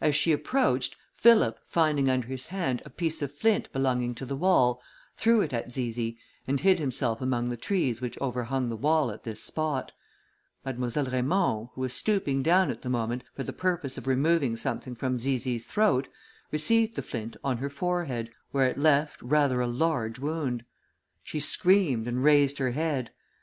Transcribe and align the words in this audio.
As 0.00 0.16
she 0.16 0.32
approached, 0.32 0.96
Philip, 1.12 1.58
finding 1.66 2.08
under 2.08 2.26
his 2.28 2.46
hand 2.46 2.80
a 2.86 2.88
piece 2.88 3.20
of 3.20 3.30
flint 3.34 3.70
belonging 3.70 4.14
to 4.14 4.24
the 4.24 4.34
wall, 4.34 4.80
threw 5.18 5.42
it 5.42 5.52
at 5.52 5.70
Zizi, 5.70 6.16
and 6.46 6.58
hid 6.58 6.78
himself 6.78 7.20
among 7.20 7.50
the 7.50 7.56
trees 7.58 8.00
which 8.00 8.18
overhung 8.18 8.70
the 8.70 8.78
wall 8.78 9.10
at 9.10 9.24
this 9.24 9.42
spot: 9.44 9.92
Mademoiselle 10.64 11.04
Raymond, 11.04 11.68
who 11.74 11.82
was 11.82 11.92
stooping 11.92 12.42
down 12.42 12.70
at 12.70 12.80
the 12.80 12.88
moment 12.88 13.24
for 13.34 13.42
the 13.42 13.52
purpose 13.52 13.98
of 13.98 14.06
removing 14.06 14.56
something 14.56 14.94
from 14.94 15.18
Zizi's 15.18 15.66
throat, 15.66 16.08
received 16.50 16.96
the 16.96 17.02
flint 17.02 17.36
on 17.44 17.58
her 17.58 17.68
forehead, 17.68 18.30
where 18.52 18.66
it 18.68 18.78
left 18.78 19.20
rather 19.20 19.60
a 19.60 19.66
large 19.66 20.18
wound. 20.18 20.64
She 21.22 21.40
screamed, 21.40 22.08
and 22.08 22.24
raised 22.24 22.56
her 22.56 22.70
head. 22.70 23.10